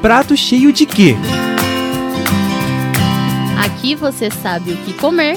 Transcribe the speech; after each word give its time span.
Prato 0.00 0.36
cheio 0.36 0.72
de 0.72 0.86
quê? 0.86 1.16
Aqui 3.64 3.96
você 3.96 4.30
sabe 4.30 4.72
o 4.72 4.84
que 4.84 4.92
comer, 4.94 5.36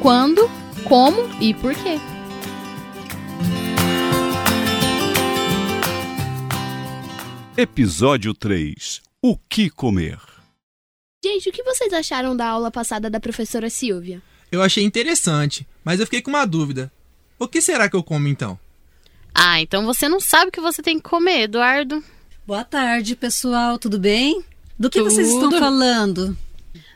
quando, 0.00 0.50
como 0.84 1.20
e 1.38 1.52
por 1.52 1.74
quê. 1.74 1.98
Episódio 7.54 8.32
3 8.32 9.02
O 9.20 9.36
que 9.36 9.68
comer? 9.68 10.18
Gente, 11.22 11.50
o 11.50 11.52
que 11.52 11.62
vocês 11.62 11.92
acharam 11.92 12.34
da 12.34 12.48
aula 12.48 12.70
passada 12.70 13.10
da 13.10 13.20
professora 13.20 13.68
Silvia? 13.68 14.22
Eu 14.50 14.62
achei 14.62 14.82
interessante, 14.82 15.68
mas 15.84 16.00
eu 16.00 16.06
fiquei 16.06 16.22
com 16.22 16.30
uma 16.30 16.46
dúvida. 16.46 16.90
O 17.38 17.46
que 17.46 17.60
será 17.60 17.86
que 17.86 17.96
eu 17.96 18.02
como 18.02 18.28
então? 18.28 18.58
Ah, 19.34 19.60
então 19.60 19.84
você 19.84 20.08
não 20.08 20.20
sabe 20.20 20.48
o 20.48 20.52
que 20.52 20.60
você 20.60 20.80
tem 20.80 20.96
que 20.96 21.06
comer, 21.06 21.42
Eduardo. 21.42 22.02
Boa 22.46 22.64
tarde, 22.64 23.14
pessoal, 23.14 23.78
tudo 23.78 23.98
bem? 23.98 24.42
Do 24.78 24.90
que 24.90 25.02
vocês 25.02 25.28
estão 25.28 25.50
Tudo. 25.50 25.58
falando? 25.58 26.36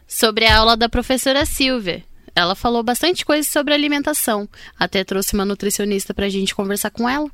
Sobre 0.09 0.47
a 0.47 0.57
aula 0.57 0.77
da 0.77 0.89
professora 0.89 1.45
Silvia. 1.47 2.03
Ela 2.35 2.55
falou 2.55 2.83
bastante 2.83 3.25
coisa 3.25 3.49
sobre 3.49 3.75
alimentação. 3.75 4.49
Até 4.79 5.05
trouxe 5.05 5.35
uma 5.35 5.45
nutricionista 5.45 6.13
pra 6.13 6.29
gente 6.29 6.55
conversar 6.55 6.91
com 6.91 7.09
ela. 7.09 7.31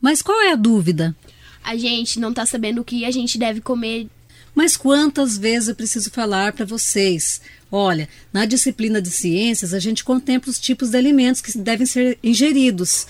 Mas 0.00 0.22
qual 0.22 0.40
é 0.40 0.52
a 0.52 0.56
dúvida? 0.56 1.14
A 1.62 1.76
gente 1.76 2.18
não 2.18 2.32
tá 2.32 2.46
sabendo 2.46 2.80
o 2.80 2.84
que 2.84 3.04
a 3.04 3.10
gente 3.10 3.36
deve 3.36 3.60
comer. 3.60 4.08
Mas 4.54 4.76
quantas 4.76 5.36
vezes 5.36 5.68
eu 5.68 5.74
preciso 5.74 6.10
falar 6.10 6.52
para 6.52 6.64
vocês? 6.64 7.42
Olha, 7.70 8.08
na 8.32 8.46
disciplina 8.46 9.02
de 9.02 9.10
ciências 9.10 9.74
a 9.74 9.78
gente 9.78 10.02
contempla 10.02 10.50
os 10.50 10.58
tipos 10.58 10.90
de 10.90 10.96
alimentos 10.96 11.42
que 11.42 11.56
devem 11.58 11.86
ser 11.86 12.18
ingeridos. 12.22 13.06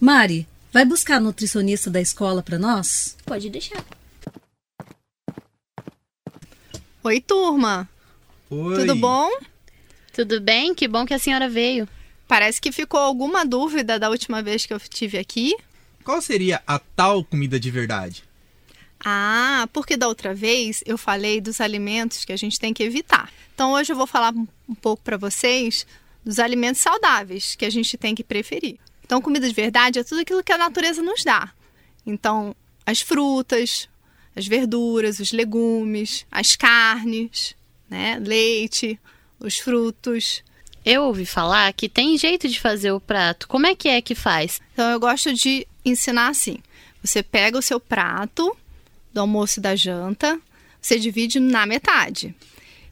Mari, 0.00 0.46
vai 0.74 0.84
buscar 0.84 1.18
a 1.18 1.20
nutricionista 1.20 1.88
da 1.88 2.00
escola 2.00 2.42
para 2.42 2.58
nós? 2.58 3.16
Pode 3.24 3.48
deixar. 3.48 3.84
Oi, 7.04 7.20
turma. 7.20 7.88
Oi. 8.50 8.80
Tudo 8.80 8.96
bom? 8.96 9.30
Tudo 10.12 10.40
bem? 10.40 10.74
Que 10.74 10.88
bom 10.88 11.06
que 11.06 11.14
a 11.14 11.18
senhora 11.18 11.48
veio. 11.48 11.88
Parece 12.26 12.60
que 12.60 12.72
ficou 12.72 12.98
alguma 12.98 13.46
dúvida 13.46 14.00
da 14.00 14.10
última 14.10 14.42
vez 14.42 14.66
que 14.66 14.74
eu 14.74 14.78
estive 14.78 15.16
aqui. 15.16 15.56
Qual 16.02 16.20
seria 16.20 16.60
a 16.66 16.80
tal 16.80 17.24
comida 17.24 17.60
de 17.60 17.70
verdade? 17.70 18.24
Ah, 19.04 19.68
porque 19.72 19.96
da 19.96 20.08
outra 20.08 20.34
vez 20.34 20.82
eu 20.84 20.98
falei 20.98 21.40
dos 21.40 21.60
alimentos 21.60 22.24
que 22.24 22.32
a 22.32 22.36
gente 22.36 22.58
tem 22.58 22.74
que 22.74 22.82
evitar. 22.82 23.32
Então 23.54 23.74
hoje 23.74 23.92
eu 23.92 23.96
vou 23.96 24.08
falar 24.08 24.34
um 24.34 24.48
um 24.68 24.74
pouco 24.74 25.02
para 25.02 25.16
vocês 25.16 25.86
dos 26.24 26.38
alimentos 26.38 26.80
saudáveis 26.80 27.54
que 27.54 27.64
a 27.64 27.70
gente 27.70 27.96
tem 27.96 28.14
que 28.14 28.24
preferir. 28.24 28.78
Então, 29.04 29.20
comida 29.20 29.46
de 29.46 29.54
verdade 29.54 29.98
é 29.98 30.04
tudo 30.04 30.20
aquilo 30.20 30.42
que 30.42 30.52
a 30.52 30.58
natureza 30.58 31.02
nos 31.02 31.22
dá. 31.22 31.52
Então, 32.06 32.54
as 32.86 33.00
frutas, 33.00 33.88
as 34.34 34.46
verduras, 34.46 35.20
os 35.20 35.32
legumes, 35.32 36.26
as 36.30 36.56
carnes, 36.56 37.54
né? 37.88 38.18
leite, 38.18 38.98
os 39.38 39.58
frutos. 39.58 40.42
Eu 40.84 41.04
ouvi 41.04 41.24
falar 41.24 41.72
que 41.72 41.88
tem 41.88 42.18
jeito 42.18 42.48
de 42.48 42.60
fazer 42.60 42.92
o 42.92 43.00
prato. 43.00 43.48
Como 43.48 43.66
é 43.66 43.74
que 43.74 43.88
é 43.88 44.02
que 44.02 44.14
faz? 44.14 44.60
Então 44.72 44.90
eu 44.90 45.00
gosto 45.00 45.32
de 45.32 45.66
ensinar 45.84 46.28
assim: 46.28 46.58
você 47.02 47.22
pega 47.22 47.58
o 47.58 47.62
seu 47.62 47.80
prato 47.80 48.54
do 49.12 49.20
almoço 49.20 49.60
e 49.60 49.62
da 49.62 49.76
janta, 49.76 50.38
você 50.80 50.98
divide 50.98 51.40
na 51.40 51.64
metade. 51.64 52.34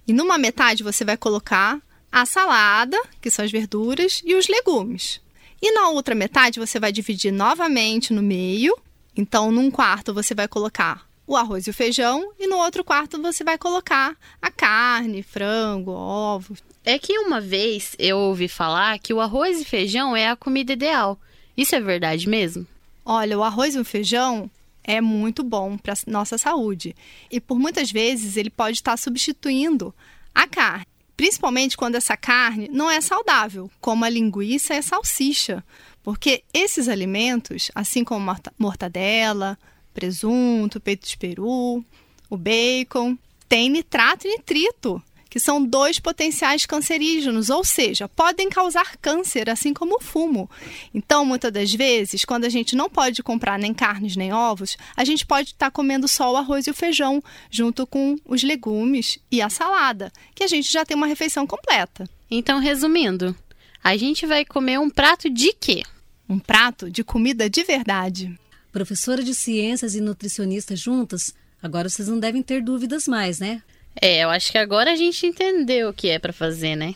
E 0.06 0.12
numa 0.12 0.38
metade 0.38 0.82
você 0.82 1.04
vai 1.04 1.16
colocar 1.16 1.80
a 2.10 2.24
salada, 2.24 3.00
que 3.20 3.30
são 3.30 3.44
as 3.44 3.50
verduras, 3.50 4.22
e 4.24 4.34
os 4.34 4.48
legumes. 4.48 5.20
E 5.62 5.70
na 5.70 5.90
outra 5.90 6.12
metade 6.12 6.58
você 6.58 6.80
vai 6.80 6.90
dividir 6.90 7.32
novamente 7.32 8.12
no 8.12 8.20
meio. 8.20 8.76
Então, 9.16 9.52
num 9.52 9.70
quarto 9.70 10.12
você 10.12 10.34
vai 10.34 10.48
colocar 10.48 11.06
o 11.24 11.36
arroz 11.36 11.66
e 11.66 11.70
o 11.70 11.74
feijão, 11.74 12.32
e 12.38 12.48
no 12.48 12.56
outro 12.56 12.82
quarto 12.82 13.22
você 13.22 13.44
vai 13.44 13.56
colocar 13.56 14.16
a 14.40 14.50
carne, 14.50 15.22
frango, 15.22 15.92
ovo. 15.92 16.56
É 16.84 16.98
que 16.98 17.16
uma 17.18 17.40
vez 17.40 17.94
eu 17.96 18.18
ouvi 18.18 18.48
falar 18.48 18.98
que 18.98 19.14
o 19.14 19.20
arroz 19.20 19.60
e 19.60 19.64
feijão 19.64 20.16
é 20.16 20.28
a 20.28 20.36
comida 20.36 20.72
ideal. 20.72 21.18
Isso 21.56 21.76
é 21.76 21.80
verdade 21.80 22.28
mesmo? 22.28 22.66
Olha, 23.04 23.38
o 23.38 23.42
arroz 23.42 23.76
e 23.76 23.78
o 23.78 23.84
feijão 23.84 24.50
é 24.82 25.00
muito 25.00 25.44
bom 25.44 25.78
para 25.78 25.94
nossa 26.08 26.36
saúde. 26.36 26.96
E 27.30 27.40
por 27.40 27.58
muitas 27.58 27.92
vezes 27.92 28.36
ele 28.36 28.50
pode 28.50 28.78
estar 28.78 28.96
substituindo 28.96 29.94
a 30.34 30.46
carne, 30.46 30.86
principalmente 31.22 31.76
quando 31.76 31.94
essa 31.94 32.16
carne 32.16 32.68
não 32.68 32.90
é 32.90 33.00
saudável, 33.00 33.70
como 33.80 34.04
a 34.04 34.08
linguiça 34.08 34.74
e 34.74 34.78
a 34.78 34.82
salsicha. 34.82 35.62
Porque 36.02 36.42
esses 36.52 36.88
alimentos, 36.88 37.70
assim 37.76 38.02
como 38.02 38.18
morta- 38.18 38.52
mortadela, 38.58 39.56
presunto, 39.94 40.80
peito 40.80 41.06
de 41.06 41.16
peru, 41.16 41.84
o 42.28 42.36
bacon, 42.36 43.16
têm 43.48 43.70
nitrato 43.70 44.26
e 44.26 44.30
nitrito, 44.30 45.00
que 45.32 45.40
são 45.40 45.64
dois 45.64 45.98
potenciais 45.98 46.66
cancerígenos, 46.66 47.48
ou 47.48 47.64
seja, 47.64 48.06
podem 48.06 48.50
causar 48.50 48.98
câncer, 48.98 49.48
assim 49.48 49.72
como 49.72 49.96
o 49.96 50.02
fumo. 50.02 50.50
Então, 50.92 51.24
muitas 51.24 51.50
das 51.50 51.72
vezes, 51.72 52.22
quando 52.22 52.44
a 52.44 52.50
gente 52.50 52.76
não 52.76 52.90
pode 52.90 53.22
comprar 53.22 53.58
nem 53.58 53.72
carnes 53.72 54.14
nem 54.14 54.30
ovos, 54.30 54.76
a 54.94 55.06
gente 55.06 55.24
pode 55.24 55.52
estar 55.52 55.70
comendo 55.70 56.06
só 56.06 56.30
o 56.30 56.36
arroz 56.36 56.66
e 56.66 56.70
o 56.70 56.74
feijão, 56.74 57.22
junto 57.50 57.86
com 57.86 58.14
os 58.26 58.42
legumes 58.42 59.18
e 59.30 59.40
a 59.40 59.48
salada, 59.48 60.12
que 60.34 60.44
a 60.44 60.46
gente 60.46 60.70
já 60.70 60.84
tem 60.84 60.94
uma 60.94 61.06
refeição 61.06 61.46
completa. 61.46 62.06
Então, 62.30 62.58
resumindo, 62.58 63.34
a 63.82 63.96
gente 63.96 64.26
vai 64.26 64.44
comer 64.44 64.78
um 64.78 64.90
prato 64.90 65.30
de 65.30 65.54
quê? 65.54 65.82
Um 66.28 66.38
prato 66.38 66.90
de 66.90 67.02
comida 67.02 67.48
de 67.48 67.64
verdade. 67.64 68.38
Professora 68.70 69.24
de 69.24 69.34
ciências 69.34 69.94
e 69.94 70.00
nutricionista 70.02 70.76
juntas, 70.76 71.34
agora 71.62 71.88
vocês 71.88 72.06
não 72.06 72.20
devem 72.20 72.42
ter 72.42 72.62
dúvidas 72.62 73.08
mais, 73.08 73.38
né? 73.38 73.62
É, 74.00 74.24
eu 74.24 74.30
acho 74.30 74.50
que 74.50 74.58
agora 74.58 74.92
a 74.92 74.96
gente 74.96 75.26
entendeu 75.26 75.88
o 75.88 75.92
que 75.92 76.08
é 76.08 76.18
pra 76.18 76.32
fazer, 76.32 76.76
né? 76.76 76.94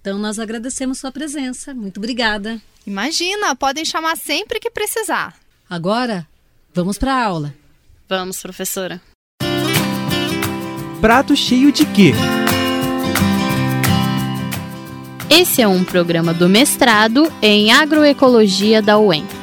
Então 0.00 0.18
nós 0.18 0.38
agradecemos 0.38 0.98
sua 0.98 1.12
presença. 1.12 1.74
Muito 1.74 1.98
obrigada. 1.98 2.60
Imagina, 2.86 3.54
podem 3.54 3.84
chamar 3.84 4.16
sempre 4.16 4.58
que 4.58 4.70
precisar. 4.70 5.38
Agora, 5.68 6.26
vamos 6.74 6.98
para 6.98 7.14
a 7.14 7.24
aula. 7.24 7.54
Vamos, 8.08 8.40
professora. 8.40 9.00
Prato 11.00 11.36
cheio 11.36 11.70
de 11.70 11.86
quê? 11.86 12.12
Esse 15.30 15.62
é 15.62 15.68
um 15.68 15.84
programa 15.84 16.34
do 16.34 16.48
mestrado 16.48 17.32
em 17.40 17.70
agroecologia 17.70 18.82
da 18.82 18.98
UEM. 18.98 19.39